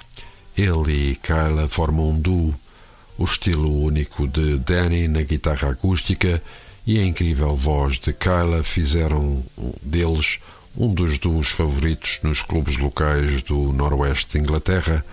Ele 0.57 1.11
e 1.11 1.15
Kyla 1.15 1.67
formam 1.67 2.11
um 2.11 2.19
duo, 2.19 2.55
o 3.17 3.23
estilo 3.23 3.83
único 3.83 4.27
de 4.27 4.57
Danny 4.59 5.07
na 5.07 5.21
guitarra 5.21 5.69
acústica 5.69 6.41
e 6.85 6.99
a 6.99 7.03
incrível 7.03 7.49
voz 7.49 7.99
de 7.99 8.13
Kyla 8.13 8.63
fizeram 8.63 9.43
deles 9.81 10.39
um 10.77 10.93
dos 10.93 11.17
duos 11.17 11.49
favoritos 11.49 12.19
nos 12.21 12.43
clubes 12.43 12.77
locais 12.77 13.41
do 13.41 13.73
noroeste 13.73 14.33
de 14.33 14.39
Inglaterra, 14.43 15.03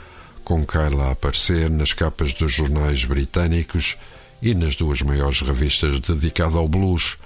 com 0.45 0.65
Kyla 0.65 1.09
a 1.09 1.11
aparecer 1.13 1.71
nas 1.71 1.95
capas 1.95 2.35
dos 2.35 2.53
jornais 2.53 3.05
britânicos 3.07 3.97
e 4.43 4.55
nas 4.55 4.77
duas 4.77 5.01
maiores 5.01 5.41
revistas 5.41 5.99
dedicadas 6.01 6.55
ao 6.55 6.69
blues, 6.69 7.17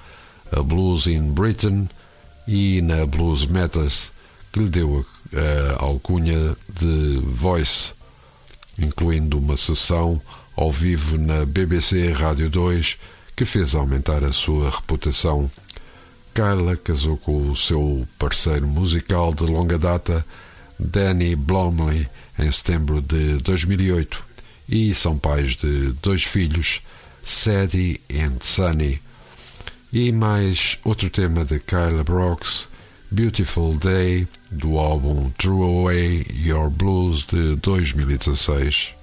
a 0.52 0.62
Blues 0.62 1.08
in 1.08 1.32
Britain 1.32 1.88
e 2.46 2.80
na 2.80 3.04
Blues 3.04 3.44
Matters, 3.44 4.12
que 4.52 4.60
lhe 4.60 4.68
deu 4.70 5.04
a, 5.34 5.82
a 5.82 5.86
alcunha 5.86 6.56
de 6.80 7.20
Voice, 7.24 7.92
incluindo 8.78 9.36
uma 9.38 9.56
sessão 9.56 10.22
ao 10.58 10.72
vivo 10.72 11.16
na 11.16 11.44
BBC 11.44 12.10
Rádio 12.10 12.50
2 12.50 12.98
que 13.36 13.44
fez 13.44 13.76
aumentar 13.76 14.24
a 14.24 14.32
sua 14.32 14.68
reputação. 14.68 15.48
Kyla 16.34 16.76
casou 16.76 17.16
com 17.16 17.48
o 17.48 17.56
seu 17.56 18.04
parceiro 18.18 18.66
musical 18.66 19.32
de 19.32 19.44
longa 19.44 19.78
data, 19.78 20.26
Danny 20.76 21.36
Blomley, 21.36 22.08
em 22.36 22.50
setembro 22.50 23.00
de 23.00 23.36
2008 23.38 24.24
e 24.68 24.92
são 24.92 25.16
pais 25.16 25.54
de 25.54 25.92
dois 26.02 26.24
filhos, 26.24 26.82
Sadie 27.24 28.00
e 28.08 28.18
Sunny. 28.40 29.00
E 29.92 30.10
mais 30.10 30.76
outro 30.82 31.08
tema 31.08 31.44
de 31.44 31.60
Kyla 31.60 32.02
Brox, 32.02 32.68
Beautiful 33.12 33.78
Day, 33.78 34.26
do 34.50 34.76
álbum 34.76 35.30
Throw 35.38 35.62
Away 35.62 36.26
Your 36.34 36.68
Blues 36.68 37.24
de 37.24 37.54
2016. 37.54 38.97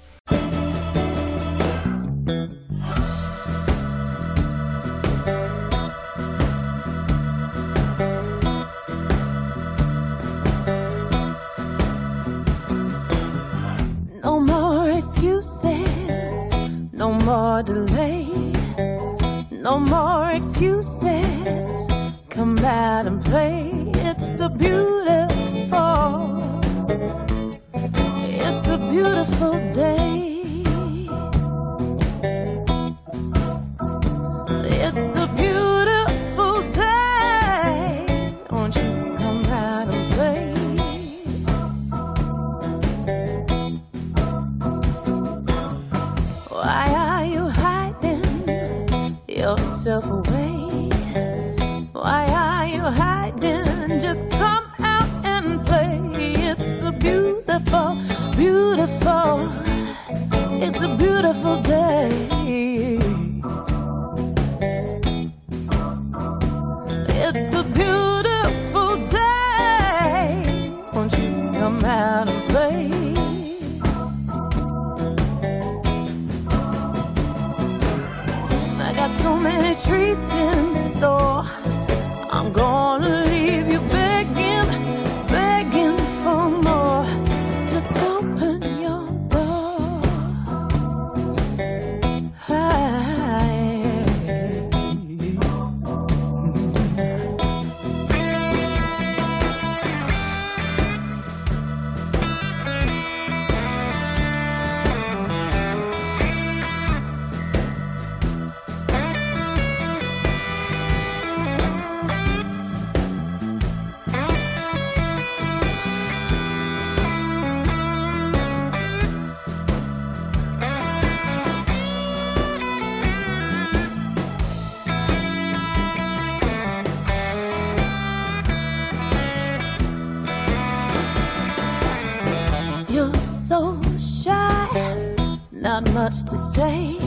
say 136.55 137.04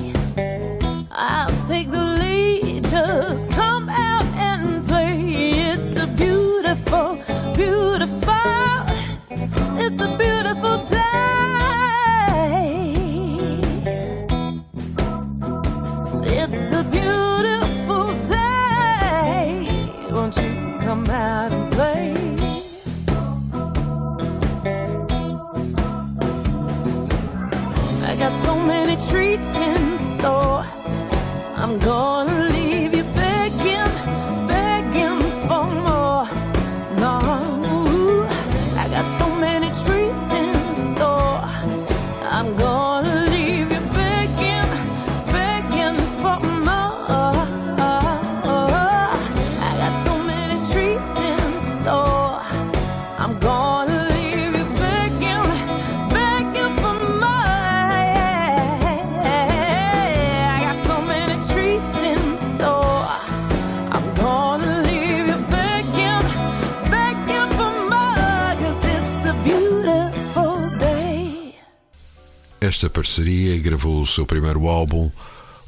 esta 72.79 72.89
parceria, 72.89 73.59
gravou 73.59 74.01
o 74.01 74.07
seu 74.07 74.25
primeiro 74.25 74.69
álbum, 74.69 75.11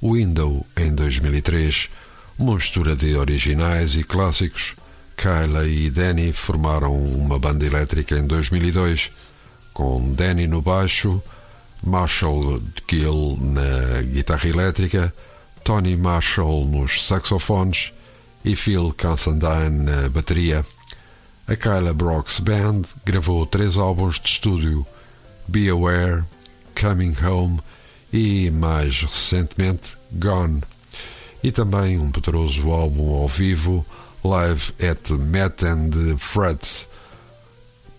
Window, 0.00 0.64
em 0.76 0.94
2003. 0.94 1.88
Uma 2.38 2.54
mistura 2.54 2.94
de 2.94 3.16
originais 3.16 3.96
e 3.96 4.04
clássicos, 4.04 4.76
Kyla 5.16 5.66
e 5.66 5.90
Danny 5.90 6.32
formaram 6.32 7.02
uma 7.02 7.36
banda 7.36 7.66
elétrica 7.66 8.16
em 8.16 8.24
2002, 8.24 9.10
com 9.74 10.12
Danny 10.12 10.46
no 10.46 10.62
baixo, 10.62 11.20
Marshall 11.82 12.62
Gill 12.88 13.36
na 13.40 14.02
guitarra 14.02 14.48
elétrica, 14.48 15.12
Tony 15.64 15.96
Marshall 15.96 16.64
nos 16.64 17.08
saxofones 17.08 17.92
e 18.44 18.54
Phil 18.54 18.94
Cassandine 18.96 19.84
na 19.84 20.08
bateria. 20.08 20.64
A 21.48 21.56
Kyla 21.56 21.92
Brock's 21.92 22.38
Band 22.38 22.82
gravou 23.04 23.44
três 23.46 23.76
álbuns 23.76 24.20
de 24.20 24.28
estúdio: 24.28 24.86
Be 25.48 25.68
Aware, 25.68 26.22
Coming 26.78 27.14
Home 27.24 27.60
e, 28.12 28.50
mais 28.50 29.02
recentemente, 29.02 29.96
Gone. 30.12 30.62
E 31.42 31.50
também 31.50 31.98
um 31.98 32.10
poderoso 32.10 32.70
álbum 32.70 33.14
ao 33.14 33.28
vivo, 33.28 33.84
Live 34.24 34.72
at 34.82 35.10
Met 35.10 35.64
and 35.64 36.18
Freds, 36.18 36.88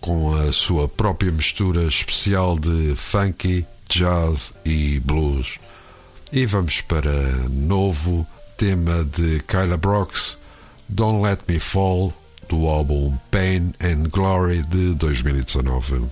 com 0.00 0.34
a 0.34 0.52
sua 0.52 0.88
própria 0.88 1.32
mistura 1.32 1.82
especial 1.82 2.58
de 2.58 2.94
funky, 2.94 3.66
jazz 3.88 4.52
e 4.64 5.00
blues. 5.00 5.58
E 6.32 6.46
vamos 6.46 6.80
para 6.80 7.12
novo 7.50 8.26
tema 8.56 9.04
de 9.04 9.40
Kyla 9.40 9.76
Brooks 9.76 10.38
Don't 10.88 11.22
Let 11.22 11.40
Me 11.48 11.58
Fall, 11.58 12.12
do 12.48 12.66
álbum 12.68 13.16
Pain 13.30 13.72
and 13.80 14.10
Glory 14.10 14.62
de 14.62 14.94
2019. 14.94 16.10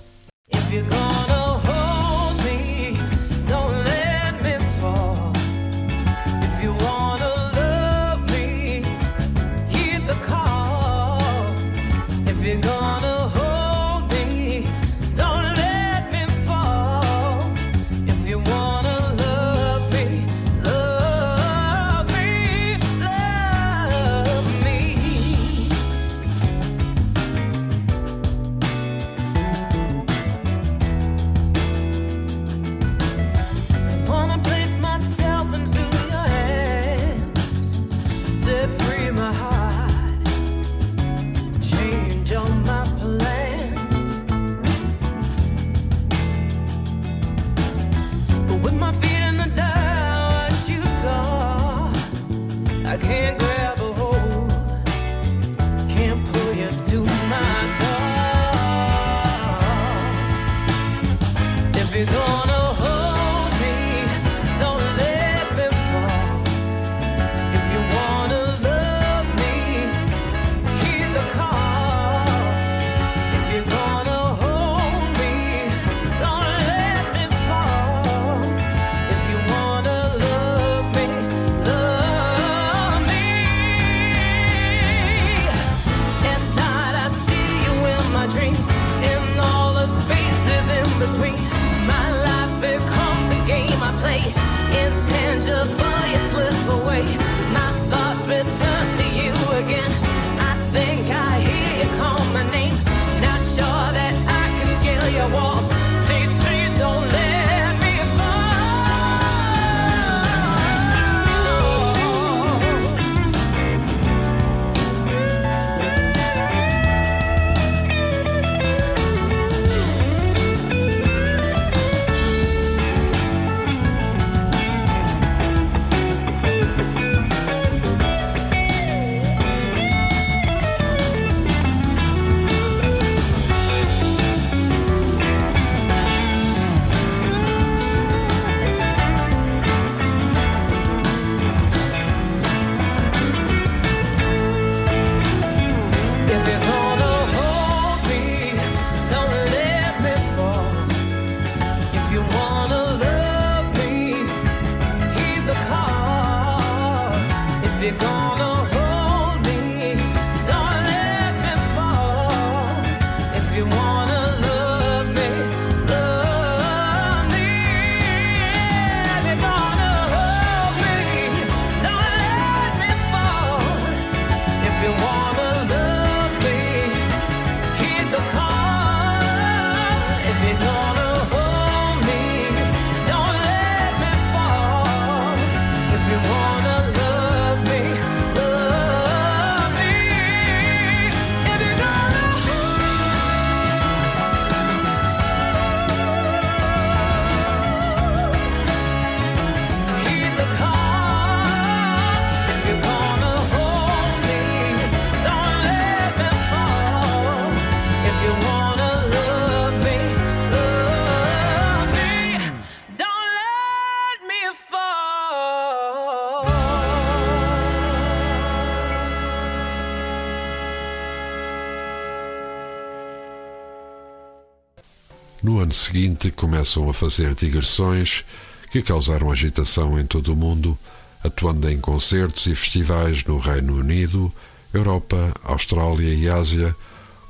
Ano 225.71 225.73
seguinte 225.73 226.31
começam 226.31 226.89
a 226.89 226.93
fazer 226.93 227.33
digressões 227.33 228.25
que 228.71 228.81
causaram 228.81 229.31
agitação 229.31 229.97
em 229.97 230.05
todo 230.05 230.33
o 230.33 230.35
mundo, 230.35 230.77
atuando 231.23 231.69
em 231.69 231.79
concertos 231.79 232.45
e 232.47 232.53
festivais 232.53 233.23
no 233.23 233.37
Reino 233.37 233.77
Unido, 233.77 234.29
Europa, 234.73 235.33
Austrália 235.45 236.13
e 236.13 236.27
Ásia, 236.27 236.75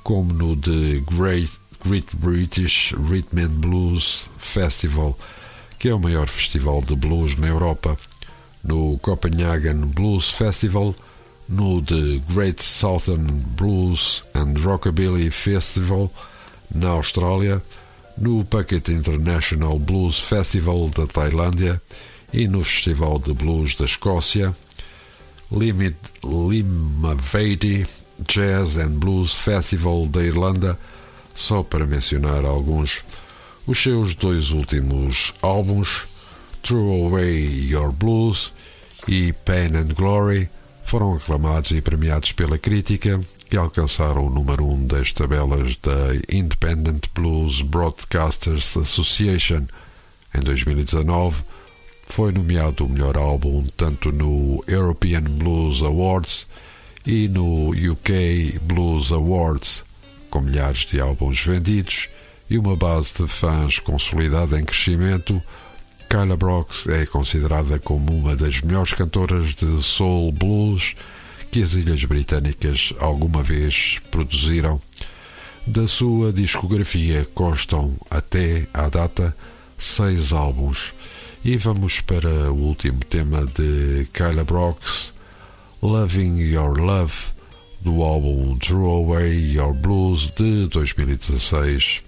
como 0.01 0.33
no 0.33 0.55
The 0.55 1.03
Great, 1.15 1.51
Great 1.85 2.07
British 2.15 2.93
Rhythm 2.93 3.37
and 3.37 3.59
Blues 3.59 4.27
Festival, 4.39 5.15
que 5.77 5.89
é 5.89 5.93
o 5.93 5.99
maior 5.99 6.27
festival 6.27 6.81
de 6.81 6.95
blues 6.95 7.35
na 7.35 7.47
Europa, 7.47 7.95
no 8.63 8.97
Copenhagen 9.03 9.85
Blues 9.85 10.31
Festival, 10.31 10.95
no 11.47 11.79
The 11.79 12.19
Great 12.33 12.63
Southern 12.63 13.27
Blues 13.55 14.23
and 14.33 14.55
Rockabilly 14.59 15.29
Festival, 15.29 16.11
na 16.73 16.89
Austrália, 16.89 17.61
no 18.21 18.45
Phuket 18.45 18.87
International 18.89 19.79
Blues 19.79 20.19
Festival 20.19 20.89
da 20.89 21.07
Tailândia 21.07 21.81
e 22.31 22.47
no 22.47 22.63
Festival 22.63 23.17
de 23.17 23.33
Blues 23.33 23.73
da 23.73 23.85
Escócia, 23.85 24.55
Limit 25.51 25.95
Limavady 26.23 27.83
Jazz 28.27 28.77
and 28.77 28.99
Blues 28.99 29.33
Festival 29.33 30.05
da 30.05 30.23
Irlanda, 30.23 30.77
só 31.33 31.63
para 31.63 31.87
mencionar 31.87 32.45
alguns. 32.45 33.01
Os 33.65 33.81
seus 33.81 34.13
dois 34.13 34.51
últimos 34.51 35.33
álbuns, 35.41 36.07
Throw 36.61 37.07
Away 37.07 37.69
Your 37.69 37.91
Blues 37.91 38.53
e 39.07 39.33
Pain 39.33 39.75
and 39.75 39.95
Glory, 39.95 40.47
foram 40.85 41.15
aclamados 41.15 41.71
e 41.71 41.81
premiados 41.81 42.31
pela 42.31 42.57
crítica 42.57 43.19
e 43.51 43.57
alcançaram 43.57 44.27
o 44.27 44.29
número 44.29 44.65
1 44.65 44.73
um 44.73 44.87
das 44.87 45.11
tabelas 45.11 45.75
da 45.77 46.15
Independent 46.29 47.07
Blues 47.13 47.61
Broadcasters 47.61 48.75
Association. 48.77 49.65
Em 50.33 50.39
2019, 50.39 51.43
foi 52.07 52.31
nomeado 52.31 52.85
o 52.85 52.89
melhor 52.89 53.17
álbum 53.17 53.65
tanto 53.77 54.11
no 54.11 54.63
European 54.67 55.21
Blues 55.21 55.81
Awards 55.81 56.47
e 57.05 57.27
no 57.27 57.69
UK 57.69 58.59
Blues 58.63 59.11
Awards, 59.11 59.83
com 60.29 60.41
milhares 60.41 60.85
de 60.85 60.99
álbuns 60.99 61.41
vendidos 61.41 62.09
e 62.49 62.57
uma 62.57 62.75
base 62.75 63.13
de 63.17 63.27
fãs 63.27 63.79
consolidada 63.79 64.59
em 64.59 64.65
crescimento. 64.65 65.41
Kyla 66.11 66.35
Brox 66.35 66.87
é 66.87 67.05
considerada 67.05 67.79
como 67.79 68.13
uma 68.13 68.35
das 68.35 68.59
melhores 68.59 68.91
cantoras 68.91 69.55
de 69.55 69.81
soul 69.81 70.33
blues 70.33 70.93
que 71.49 71.63
as 71.63 71.71
Ilhas 71.71 72.03
Britânicas 72.03 72.93
alguma 72.99 73.41
vez 73.41 74.01
produziram. 74.11 74.81
Da 75.65 75.87
sua 75.87 76.33
discografia 76.33 77.25
constam, 77.33 77.95
até 78.09 78.67
à 78.73 78.89
data, 78.89 79.33
seis 79.77 80.33
álbuns. 80.33 80.91
E 81.45 81.55
vamos 81.55 82.01
para 82.01 82.51
o 82.51 82.57
último 82.57 82.99
tema 83.05 83.45
de 83.45 84.05
Kyla 84.11 84.43
Brox, 84.43 85.13
Loving 85.81 86.39
Your 86.39 86.77
Love, 86.77 87.29
do 87.79 88.03
álbum 88.03 88.57
Throw 88.57 89.13
Away 89.13 89.53
Your 89.53 89.73
Blues 89.73 90.29
de 90.35 90.67
2016. 90.67 92.01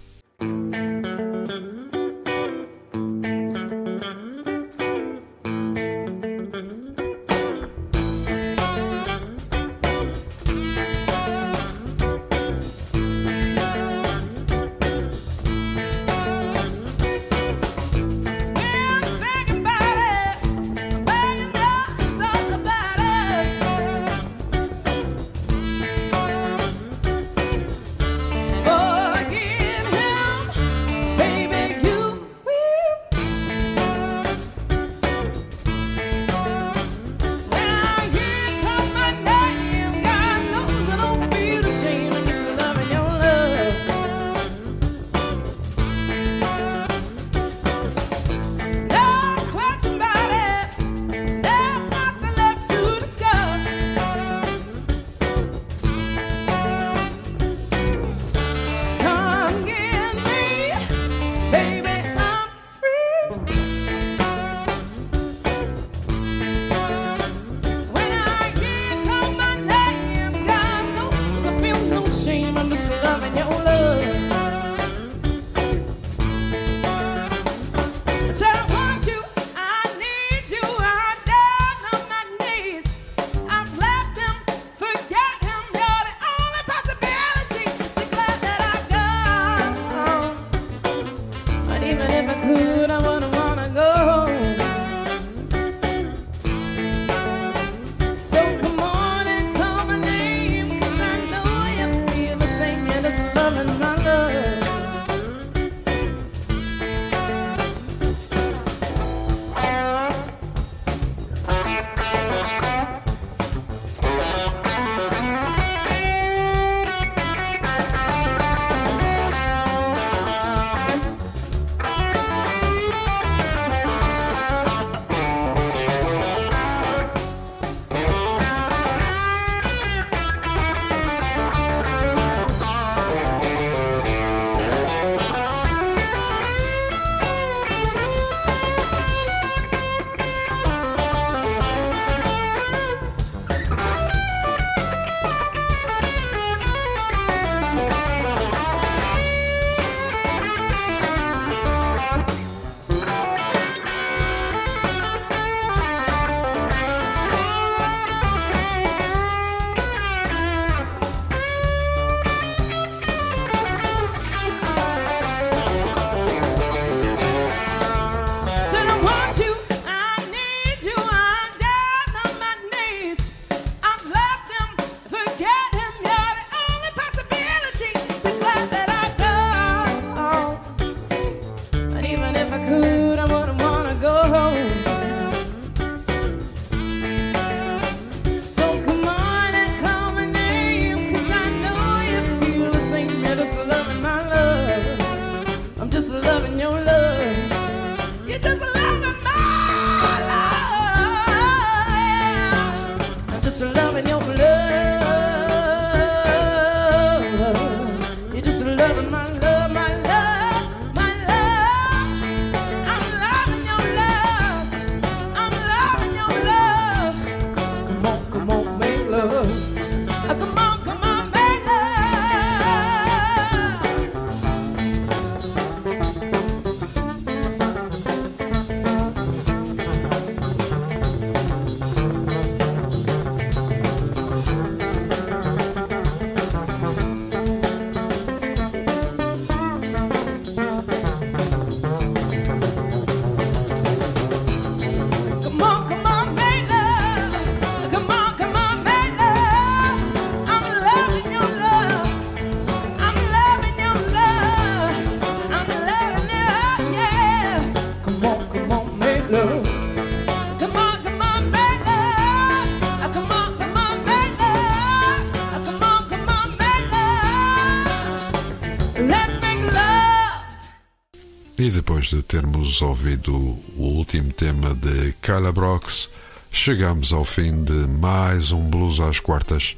Depois 272.03 272.07
de 272.09 272.21
termos 272.23 272.81
ouvido 272.81 273.33
o 273.77 273.83
último 273.97 274.31
tema 274.33 274.73
de 274.73 275.13
Kyla 275.21 275.51
Brox, 275.51 276.09
chegamos 276.51 277.13
ao 277.13 277.23
fim 277.23 277.63
de 277.63 277.87
mais 277.87 278.51
um 278.51 278.69
Blues 278.69 278.99
às 278.99 279.19
Quartas. 279.19 279.75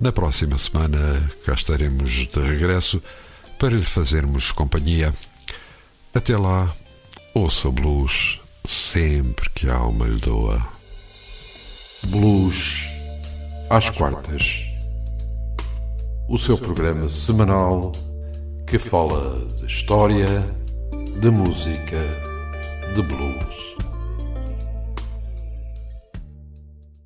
Na 0.00 0.12
próxima 0.12 0.56
semana 0.56 0.98
cá 1.44 1.54
estaremos 1.54 2.10
de 2.10 2.40
regresso 2.40 3.02
para 3.58 3.74
lhe 3.74 3.84
fazermos 3.84 4.52
companhia. 4.52 5.12
Até 6.14 6.36
lá, 6.36 6.72
ouça 7.34 7.70
blues 7.70 8.40
sempre 8.66 9.50
que 9.50 9.68
a 9.68 9.74
alma 9.74 10.06
lhe 10.06 10.20
doa. 10.20 10.64
Blues 12.06 12.86
às 13.68 13.90
Quartas. 13.90 14.64
O 16.28 16.38
seu 16.38 16.56
programa 16.56 17.08
semanal 17.08 17.92
que 18.66 18.78
fala 18.78 19.44
de 19.56 19.66
história, 19.66 20.57
de 21.20 21.30
música, 21.30 22.00
de 22.94 23.02
blues. 23.02 23.67